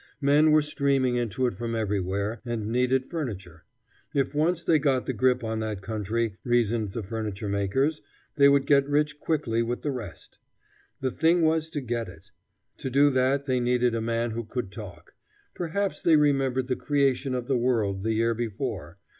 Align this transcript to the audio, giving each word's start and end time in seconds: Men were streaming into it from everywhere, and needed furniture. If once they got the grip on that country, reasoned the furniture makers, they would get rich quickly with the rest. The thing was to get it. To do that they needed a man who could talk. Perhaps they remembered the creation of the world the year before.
Men 0.21 0.49
were 0.49 0.63
streaming 0.63 1.15
into 1.15 1.45
it 1.45 1.53
from 1.53 1.75
everywhere, 1.75 2.41
and 2.43 2.71
needed 2.71 3.05
furniture. 3.11 3.65
If 4.15 4.33
once 4.33 4.63
they 4.63 4.79
got 4.79 5.05
the 5.05 5.13
grip 5.13 5.43
on 5.43 5.59
that 5.59 5.83
country, 5.83 6.35
reasoned 6.43 6.89
the 6.89 7.03
furniture 7.03 7.47
makers, 7.47 8.01
they 8.35 8.49
would 8.49 8.65
get 8.65 8.89
rich 8.89 9.19
quickly 9.19 9.61
with 9.61 9.83
the 9.83 9.91
rest. 9.91 10.39
The 11.01 11.11
thing 11.11 11.43
was 11.43 11.69
to 11.69 11.81
get 11.81 12.07
it. 12.09 12.31
To 12.77 12.89
do 12.89 13.11
that 13.11 13.45
they 13.45 13.59
needed 13.59 13.93
a 13.93 14.01
man 14.01 14.31
who 14.31 14.43
could 14.43 14.71
talk. 14.71 15.13
Perhaps 15.53 16.01
they 16.01 16.15
remembered 16.17 16.65
the 16.65 16.75
creation 16.75 17.35
of 17.35 17.45
the 17.45 17.55
world 17.55 18.01
the 18.01 18.13
year 18.13 18.33
before. 18.33 18.97